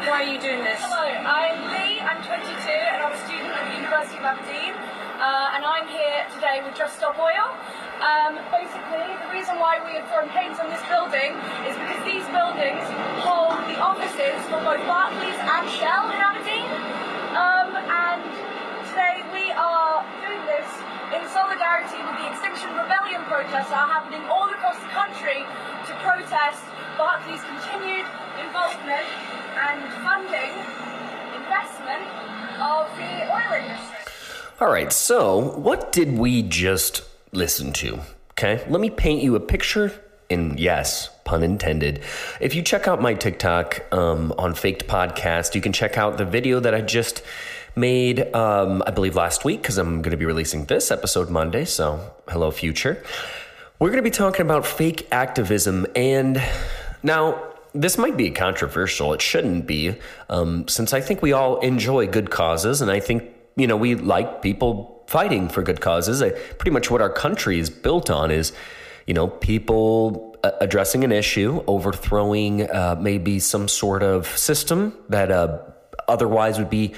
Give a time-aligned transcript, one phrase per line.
[0.00, 0.80] Why are you doing this?
[0.80, 4.72] Hello, I'm Lee, I'm 22 and I'm a student at the University of Aberdeen
[5.20, 7.52] uh, and I'm here today with Just Stop Oil.
[8.00, 11.36] Um, basically, the reason why we have thrown paint on this building
[11.68, 12.80] is because these buildings
[13.20, 16.64] hold the offices for both Barclays and Shell in Aberdeen.
[17.36, 18.24] Um, and
[18.88, 20.68] today we are doing this
[21.12, 25.92] in solidarity with the Extinction Rebellion protests that are happening all across the country to
[26.00, 26.64] protest
[26.96, 28.06] Barclays' continued
[28.40, 29.06] involvement
[29.56, 30.52] and funding
[31.36, 32.04] investment
[32.60, 34.12] of the oil industry.
[34.60, 37.02] All right, so what did we just
[37.32, 38.00] listen to?
[38.32, 39.92] Okay, let me paint you a picture.
[40.28, 42.02] And yes, pun intended.
[42.40, 46.24] If you check out my TikTok um, on Faked Podcast, you can check out the
[46.24, 47.22] video that I just
[47.74, 51.64] made, um, I believe, last week, because I'm going to be releasing this episode Monday.
[51.64, 53.02] So, hello, future.
[53.80, 55.86] We're going to be talking about fake activism.
[55.96, 56.40] And
[57.02, 59.12] now, this might be controversial.
[59.12, 59.96] It shouldn't be,
[60.28, 63.24] um, since I think we all enjoy good causes, and I think
[63.56, 66.22] you know we like people fighting for good causes.
[66.22, 68.52] I, pretty much what our country is built on is,
[69.06, 75.30] you know, people uh, addressing an issue, overthrowing uh, maybe some sort of system that
[75.30, 75.58] uh,
[76.08, 76.94] otherwise would be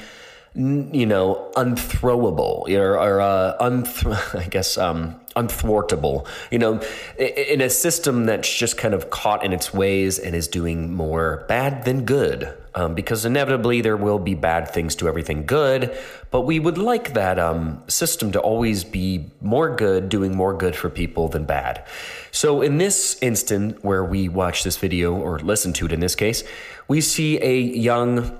[0.55, 6.27] you know, unthrowable or, or uh, unth- I guess um, unthwartable.
[6.51, 6.83] You know,
[7.19, 11.45] in a system that's just kind of caught in its ways and is doing more
[11.49, 12.55] bad than good.
[12.75, 15.95] Um, because inevitably there will be bad things to everything good,
[16.31, 20.75] but we would like that um, system to always be more good, doing more good
[20.75, 21.85] for people than bad.
[22.31, 26.15] So in this instant, where we watch this video or listen to it in this
[26.15, 26.45] case,
[26.89, 28.39] we see a young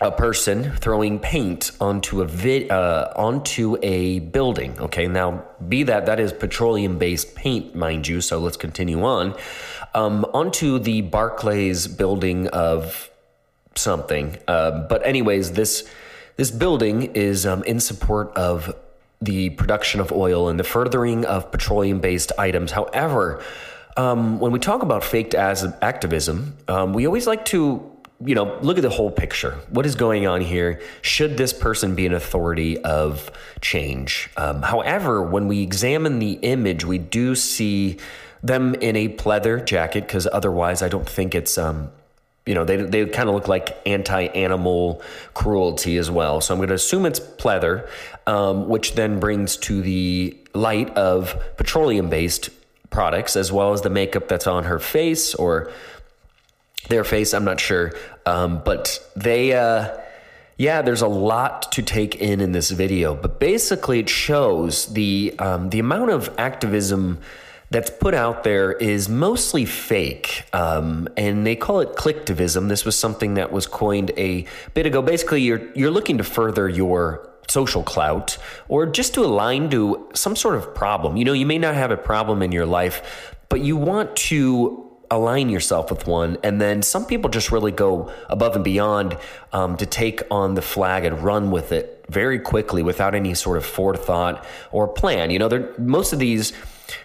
[0.00, 4.78] a person throwing paint onto a vid, uh, onto a building.
[4.80, 8.20] Okay, now be that that is petroleum based paint, mind you.
[8.20, 9.34] So let's continue on
[9.94, 13.10] um, onto the Barclays building of
[13.74, 14.38] something.
[14.48, 15.88] Uh, but anyways, this
[16.36, 18.74] this building is um, in support of
[19.20, 22.72] the production of oil and the furthering of petroleum based items.
[22.72, 23.42] However,
[23.98, 27.84] um, when we talk about faked as activism, um, we always like to
[28.24, 29.52] you know, look at the whole picture.
[29.70, 30.80] What is going on here?
[31.00, 34.28] Should this person be an authority of change?
[34.36, 37.98] Um, however, when we examine the image, we do see
[38.42, 41.56] them in a pleather jacket because otherwise, I don't think it's.
[41.56, 41.90] Um,
[42.46, 45.02] you know, they, they kind of look like anti animal
[45.34, 46.40] cruelty as well.
[46.40, 47.88] So I'm going to assume it's pleather,
[48.26, 52.48] um, which then brings to the light of petroleum based
[52.88, 55.70] products as well as the makeup that's on her face or
[56.88, 57.34] their face.
[57.34, 57.92] I'm not sure,
[58.30, 59.52] um, but they.
[59.52, 59.96] Uh,
[60.56, 65.34] yeah, there's a lot to take in in this video, but basically it shows the
[65.38, 67.18] um, the amount of activism
[67.70, 72.68] that's put out there is mostly fake, um, and they call it clicktivism.
[72.68, 75.00] This was something that was coined a bit ago.
[75.00, 78.36] Basically, you're you're looking to further your social clout
[78.68, 81.16] or just to align to some sort of problem.
[81.16, 84.89] You know, you may not have a problem in your life, but you want to
[85.10, 86.38] align yourself with one.
[86.42, 89.18] And then some people just really go above and beyond
[89.52, 93.56] um, to take on the flag and run with it very quickly without any sort
[93.56, 95.30] of forethought or plan.
[95.30, 96.52] You know, most of these.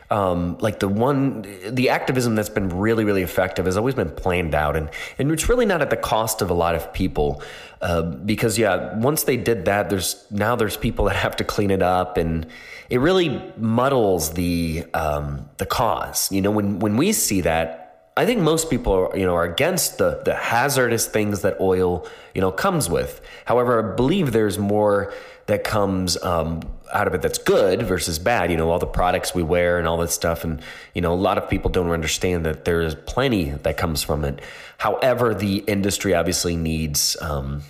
[0.09, 4.55] Um, like the one, the activism that's been really, really effective has always been planned
[4.55, 4.89] out, and
[5.19, 7.43] and it's really not at the cost of a lot of people,
[7.81, 11.69] uh, because yeah, once they did that, there's now there's people that have to clean
[11.69, 12.47] it up, and
[12.89, 16.31] it really muddles the um, the cause.
[16.31, 19.43] You know, when when we see that, I think most people are, you know, are
[19.43, 23.21] against the, the hazardous things that oil, you know, comes with.
[23.43, 25.13] However, I believe there's more
[25.47, 26.61] that comes um,
[26.93, 28.51] out of it that's good versus bad.
[28.51, 30.45] You know, all the products we wear and all that stuff.
[30.45, 30.61] And,
[30.93, 34.23] you know, a lot of people don't understand that there is plenty that comes from
[34.23, 34.41] it.
[34.77, 37.63] However, the industry obviously needs, um,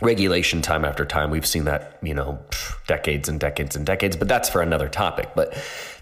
[0.00, 1.30] regulation time after time.
[1.30, 2.38] We've seen that, you know,
[2.86, 5.30] decades and decades and decades, but that's for another topic.
[5.34, 5.54] But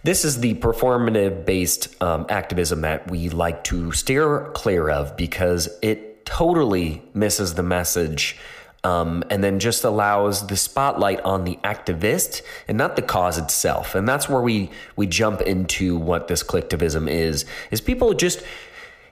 [0.03, 5.69] this is the performative based um, activism that we like to steer clear of because
[5.83, 8.37] it totally misses the message.
[8.85, 13.97] Um, and then just allows the spotlight on the activist and not the cause itself.
[13.97, 17.47] And that's where we we jump into what this clicktivism is.
[17.73, 18.45] Is people just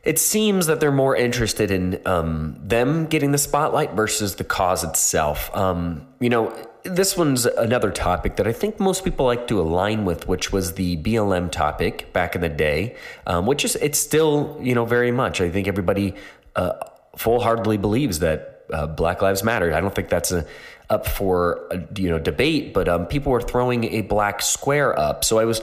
[0.05, 4.85] it seems that they're more interested in um, them getting the spotlight versus the cause
[4.85, 5.55] itself.
[5.57, 10.05] Um, you know, this one's another topic that I think most people like to align
[10.05, 12.97] with, which was the BLM topic back in the day,
[13.27, 15.41] um, which is it's still you know very much.
[15.41, 16.15] I think everybody
[16.55, 16.75] uh,
[17.17, 19.73] full heartedly believes that uh, Black Lives Matter.
[19.73, 20.47] I don't think that's a,
[20.91, 25.25] up for a, you know debate, but um, people were throwing a black square up.
[25.25, 25.63] So I was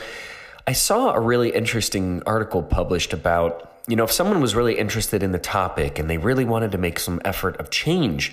[0.66, 5.22] I saw a really interesting article published about you know if someone was really interested
[5.22, 8.32] in the topic and they really wanted to make some effort of change.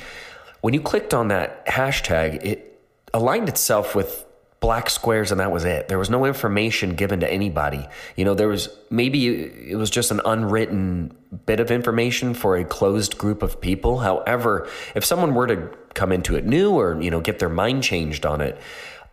[0.61, 2.81] When you clicked on that hashtag, it
[3.13, 4.25] aligned itself with
[4.61, 5.89] black squares and that was it.
[5.89, 7.89] There was no information given to anybody.
[8.15, 9.27] You know, there was maybe
[9.71, 13.99] it was just an unwritten bit of information for a closed group of people.
[13.99, 17.83] However, if someone were to come into it new or, you know, get their mind
[17.83, 18.61] changed on it,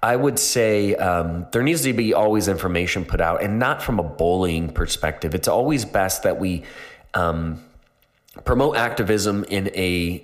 [0.06, 3.98] I would say um, there needs to be always information put out and not from
[3.98, 5.34] a bullying perspective.
[5.34, 6.62] It's always best that we
[7.16, 7.60] um,
[8.44, 10.24] promote activism in a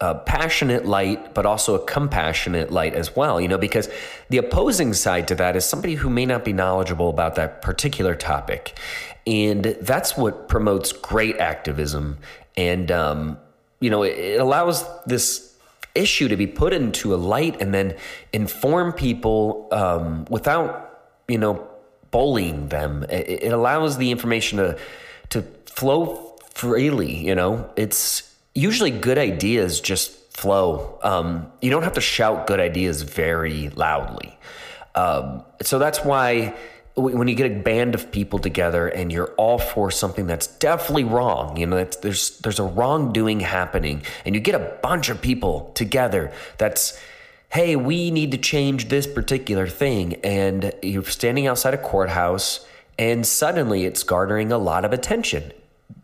[0.00, 3.90] a passionate light, but also a compassionate light as well, you know, because
[4.30, 8.14] the opposing side to that is somebody who may not be knowledgeable about that particular
[8.14, 8.78] topic.
[9.26, 12.16] And that's what promotes great activism.
[12.56, 13.38] And, um,
[13.80, 15.47] you know, it, it allows this
[15.98, 17.96] issue to be put into a light and then
[18.32, 21.66] inform people um, without, you know,
[22.10, 23.04] bullying them.
[23.10, 24.78] It, it allows the information to,
[25.30, 28.28] to flow freely, you know, it's,
[28.58, 30.98] usually good ideas just flow.
[31.02, 34.36] Um, you don't have to shout good ideas very loudly.
[34.94, 36.56] Um, so that's why
[36.98, 41.04] when you get a band of people together and you're all for something that's definitely
[41.04, 45.70] wrong, you know, there's there's a wrongdoing happening, and you get a bunch of people
[45.74, 46.98] together that's
[47.50, 52.66] hey, we need to change this particular thing, and you're standing outside a courthouse,
[52.98, 55.52] and suddenly it's garnering a lot of attention.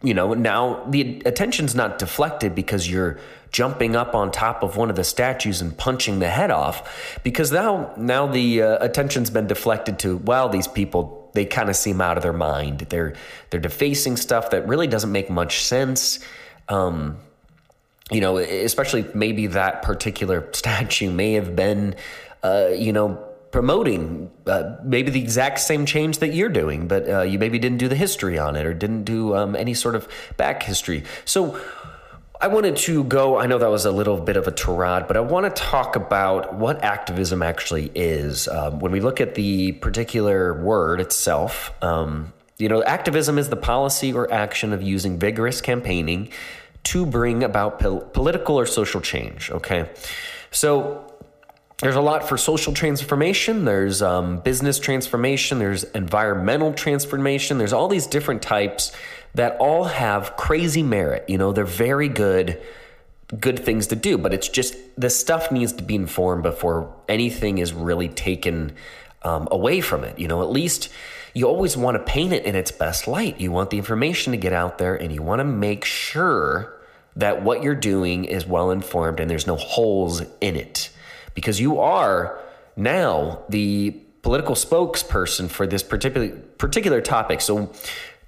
[0.02, 3.18] You know, now the attention's not deflected because you're
[3.54, 7.52] jumping up on top of one of the statues and punching the head off because
[7.52, 12.00] now now the uh, attention's been deflected to well these people they kind of seem
[12.00, 13.14] out of their mind they're
[13.50, 16.18] they're defacing stuff that really doesn't make much sense
[16.68, 17.16] um,
[18.10, 21.94] you know especially maybe that particular statue may have been
[22.42, 27.22] uh, you know promoting uh, maybe the exact same change that you're doing, but uh,
[27.22, 30.08] you maybe didn't do the history on it or didn't do um, any sort of
[30.36, 31.04] back history.
[31.24, 31.56] So
[32.40, 35.16] I wanted to go, I know that was a little bit of a tirade, but
[35.16, 38.48] I want to talk about what activism actually is.
[38.48, 43.56] Um, when we look at the particular word itself, um, you know, activism is the
[43.56, 46.30] policy or action of using vigorous campaigning
[46.84, 49.50] to bring about pol- political or social change.
[49.50, 49.88] Okay.
[50.50, 51.14] So
[51.78, 57.88] there's a lot for social transformation there's um, business transformation there's environmental transformation there's all
[57.88, 58.92] these different types
[59.34, 62.60] that all have crazy merit you know they're very good
[63.40, 67.58] good things to do but it's just the stuff needs to be informed before anything
[67.58, 68.72] is really taken
[69.22, 70.42] um, away from it you know?
[70.42, 70.90] At least
[71.34, 73.40] you always want to paint it in its best light.
[73.40, 76.72] You want the information to get out there and you want to make sure
[77.16, 80.90] that what you're doing is well informed and there's no holes in it.
[81.34, 82.38] Because you are
[82.76, 83.90] now the
[84.22, 87.40] political spokesperson for this particular particular topic.
[87.40, 87.72] So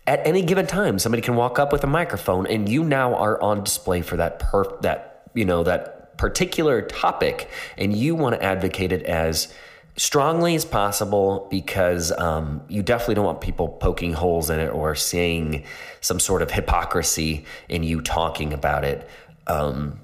[0.06, 3.40] at any given time, somebody can walk up with a microphone, and you now are
[3.42, 8.42] on display for that per that you know that particular topic, and you want to
[8.42, 9.52] advocate it as
[9.96, 14.94] strongly as possible because um, you definitely don't want people poking holes in it or
[14.94, 15.64] seeing
[16.00, 19.08] some sort of hypocrisy in you talking about it.
[19.46, 19.98] Um,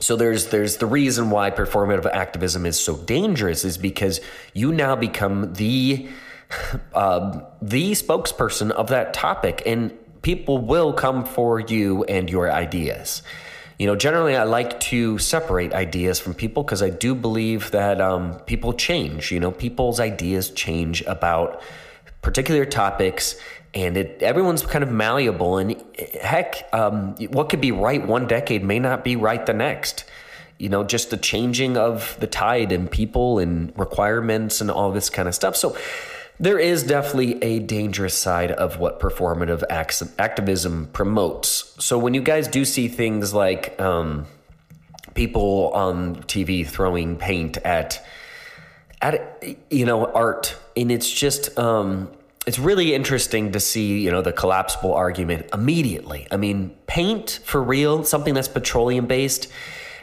[0.00, 4.20] so there's there's the reason why performative activism is so dangerous is because
[4.52, 6.08] you now become the
[6.94, 13.22] uh, the spokesperson of that topic, and people will come for you and your ideas.
[13.78, 18.00] You know, generally, I like to separate ideas from people because I do believe that
[18.00, 19.32] um, people change.
[19.32, 21.60] You know, people's ideas change about
[22.22, 23.36] particular topics
[23.74, 25.76] and it everyone's kind of malleable and
[26.20, 30.04] heck um, what could be right one decade may not be right the next
[30.58, 35.10] you know just the changing of the tide and people and requirements and all this
[35.10, 35.76] kind of stuff so
[36.40, 39.62] there is definitely a dangerous side of what performative
[40.18, 44.26] activism promotes so when you guys do see things like um,
[45.14, 48.04] people on tv throwing paint at
[49.00, 52.10] at you know art and it's just um,
[52.46, 56.26] it's really interesting to see, you know, the collapsible argument immediately.
[56.30, 59.48] I mean, paint for real, something that's petroleum based,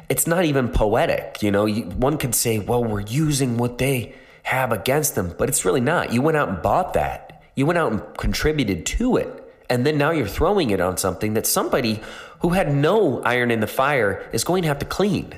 [0.09, 1.43] it's not even poetic.
[1.43, 5.49] You know, you, one could say, well, we're using what they have against them, but
[5.49, 6.13] it's really not.
[6.13, 7.43] You went out and bought that.
[7.55, 9.37] You went out and contributed to it.
[9.69, 12.01] And then now you're throwing it on something that somebody
[12.39, 15.33] who had no iron in the fire is going to have to clean.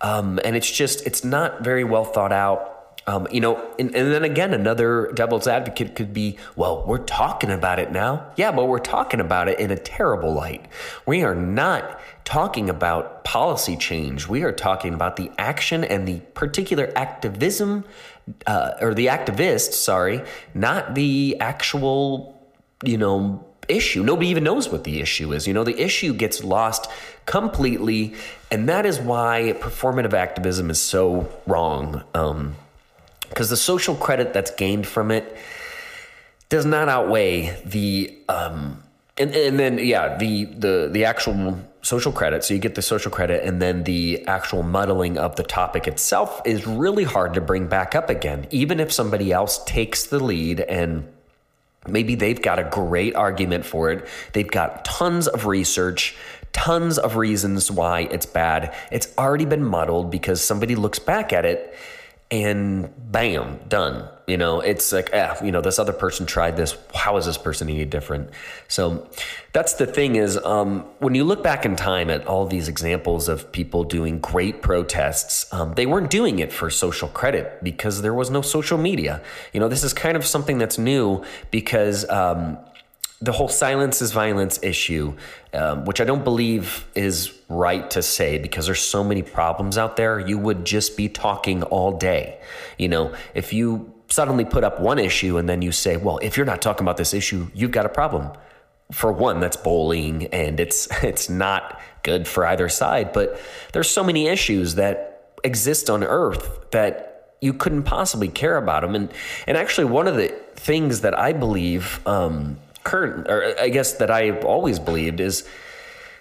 [0.00, 2.72] Um, and it's just, it's not very well thought out.
[3.08, 7.50] Um, you know, and, and, then again, another devil's advocate could be, well, we're talking
[7.50, 8.32] about it now.
[8.36, 10.66] Yeah, but we're talking about it in a terrible light.
[11.06, 14.26] We are not talking about policy change.
[14.26, 17.84] We are talking about the action and the particular activism,
[18.46, 20.22] uh, or the activists, sorry,
[20.54, 22.38] not the actual,
[22.84, 24.02] you know, issue.
[24.02, 25.46] Nobody even knows what the issue is.
[25.46, 26.90] You know, the issue gets lost
[27.24, 28.14] completely.
[28.50, 32.02] And that is why performative activism is so wrong.
[32.14, 32.56] Um,
[33.28, 35.36] because the social credit that's gained from it
[36.48, 38.82] does not outweigh the um,
[39.18, 42.42] and, and then yeah the the the actual social credit.
[42.42, 46.42] So you get the social credit and then the actual muddling of the topic itself
[46.44, 50.60] is really hard to bring back up again even if somebody else takes the lead
[50.60, 51.06] and
[51.86, 54.06] maybe they've got a great argument for it.
[54.32, 56.16] They've got tons of research
[56.52, 58.74] tons of reasons why it's bad.
[58.90, 61.76] It's already been muddled because somebody looks back at it
[62.30, 64.08] and bam, done.
[64.26, 66.76] You know, it's like, ah, you know, this other person tried this.
[66.92, 68.30] How is this person any different?
[68.66, 69.08] So
[69.52, 73.28] that's the thing is, um, when you look back in time at all these examples
[73.28, 78.14] of people doing great protests, um, they weren't doing it for social credit because there
[78.14, 79.22] was no social media.
[79.52, 82.58] You know, this is kind of something that's new because um,
[83.20, 85.14] the whole silence is violence issue,
[85.54, 89.96] um, which I don't believe is right to say because there's so many problems out
[89.96, 90.20] there.
[90.20, 92.38] You would just be talking all day.
[92.76, 96.36] You know, if you suddenly put up one issue and then you say, well, if
[96.36, 98.36] you're not talking about this issue, you've got a problem.
[98.92, 103.12] For one, that's bullying and it's it's not good for either side.
[103.12, 103.40] But
[103.72, 108.94] there's so many issues that exist on earth that you couldn't possibly care about them.
[108.94, 109.12] And
[109.46, 114.10] and actually one of the things that I believe um, current, or I guess that
[114.10, 115.44] I've always believed is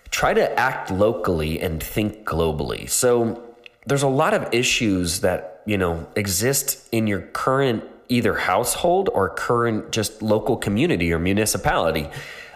[0.10, 2.89] try to act locally and think globally.
[2.89, 3.41] So
[3.86, 9.29] there's a lot of issues that, you know, exist in your current either household or
[9.29, 12.10] current just local community or municipality.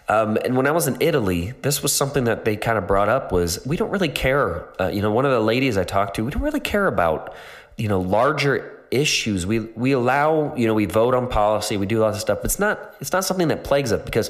[0.08, 3.10] Um, and when I was in Italy, this was something that they kind of brought
[3.10, 4.68] up was we don't really care.
[4.82, 7.36] Uh, you know, one of the ladies I talked to, we don't really care about,
[7.78, 9.46] you know, larger issues.
[9.46, 12.40] We we allow, you know, we vote on policy, we do a lot of stuff.
[12.40, 14.30] But it's not it's not something that plagues us because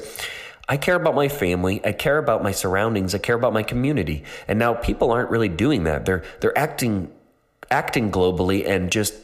[0.68, 4.24] I care about my family, I care about my surroundings, I care about my community.
[4.46, 6.06] And now people aren't really doing that.
[6.06, 7.10] They're they're acting
[7.70, 9.14] acting globally and just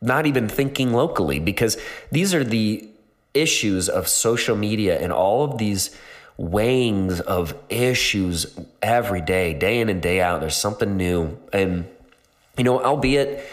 [0.00, 1.76] not even thinking locally because
[2.10, 2.88] these are the
[3.34, 5.96] issues of social media and all of these
[6.36, 10.40] weighings of issues every day, day in and day out.
[10.40, 11.38] There's something new.
[11.52, 11.86] And,
[12.56, 13.44] you know, albeit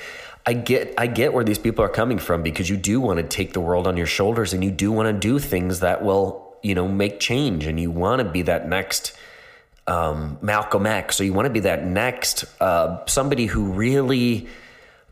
[0.48, 3.24] I get I get where these people are coming from because you do want to
[3.24, 6.58] take the world on your shoulders and you do want to do things that will,
[6.64, 9.12] you know, make change and you want to be that next
[9.88, 14.48] um, Malcolm X or you want to be that next uh, somebody who really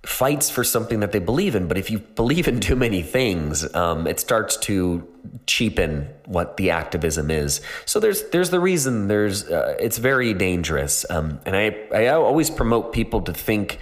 [0.03, 1.67] fights for something that they believe in.
[1.67, 5.05] But if you believe in too many things, um, it starts to
[5.47, 7.59] cheapen what the activism is.
[7.83, 11.05] So there's there's the reason there's uh, it's very dangerous.
[11.09, 13.79] Um, and I I always promote people to think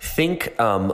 [0.00, 0.92] think um,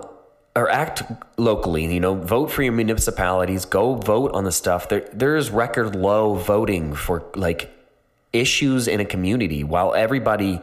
[0.54, 1.02] or act
[1.36, 1.92] locally.
[1.92, 3.64] You know, vote for your municipalities.
[3.64, 4.88] Go vote on the stuff.
[4.88, 7.70] There, there is record low voting for like
[8.32, 10.60] issues in a community, while everybody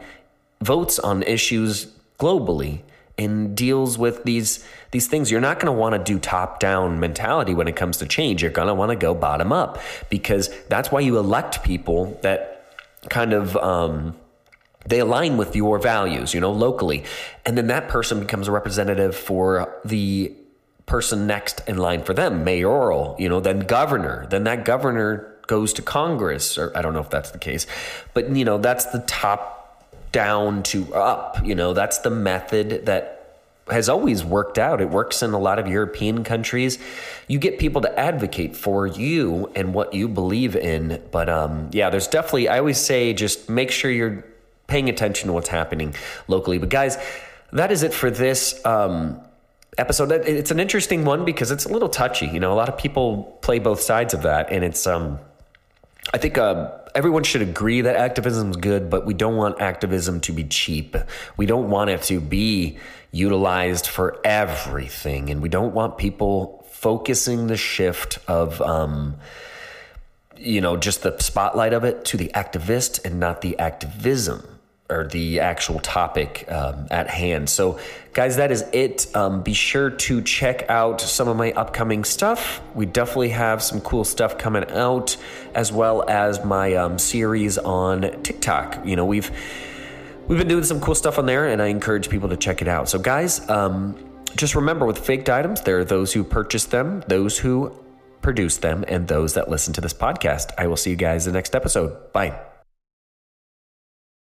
[0.60, 1.86] votes on issues
[2.18, 2.80] globally
[3.16, 5.30] and deals with these these things.
[5.30, 8.42] You're not going to want to do top down mentality when it comes to change.
[8.42, 9.78] You're going to want to go bottom up
[10.10, 12.72] because that's why you elect people that
[13.08, 13.56] kind of.
[13.56, 14.16] Um,
[14.86, 17.04] they align with your values, you know, locally.
[17.44, 20.34] And then that person becomes a representative for the
[20.86, 24.26] person next in line for them, mayoral, you know, then governor.
[24.28, 27.66] Then that governor goes to Congress, or I don't know if that's the case,
[28.12, 29.60] but, you know, that's the top
[30.12, 34.80] down to up, you know, that's the method that has always worked out.
[34.80, 36.78] It works in a lot of European countries.
[37.28, 41.02] You get people to advocate for you and what you believe in.
[41.10, 44.24] But um, yeah, there's definitely, I always say, just make sure you're
[44.66, 45.94] paying attention to what's happening
[46.28, 46.58] locally.
[46.58, 46.96] But guys,
[47.52, 49.20] that is it for this um,
[49.78, 50.10] episode.
[50.12, 52.26] It's an interesting one because it's a little touchy.
[52.26, 55.18] You know, a lot of people play both sides of that, and it's um,
[56.12, 60.20] I think uh, everyone should agree that activism is good, but we don't want activism
[60.22, 60.96] to be cheap.
[61.36, 62.78] We don't want it to be
[63.12, 68.60] utilized for everything, and we don't want people focusing the shift of.
[68.60, 69.16] Um,
[70.36, 74.53] you know, just the spotlight of it to the activist and not the activism.
[74.90, 77.48] Or the actual topic um, at hand.
[77.48, 77.78] So,
[78.12, 79.14] guys, that is it.
[79.16, 82.60] Um, be sure to check out some of my upcoming stuff.
[82.74, 85.16] We definitely have some cool stuff coming out,
[85.54, 88.84] as well as my um, series on TikTok.
[88.84, 89.30] You know, we've
[90.28, 92.68] we've been doing some cool stuff on there, and I encourage people to check it
[92.68, 92.88] out.
[92.90, 93.96] So, guys, um,
[94.36, 97.74] just remember with faked items, there are those who purchase them, those who
[98.20, 100.50] produce them, and those that listen to this podcast.
[100.58, 102.12] I will see you guys in the next episode.
[102.12, 102.53] Bye.